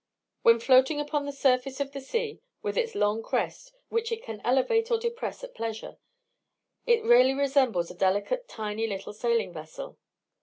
[0.41, 4.41] When floating upon the surface of the sea, with its long crest, which it can
[4.43, 5.99] elevate or depress at pleasure,
[6.87, 9.99] it really resembles a delicate tiny little sailing vessel.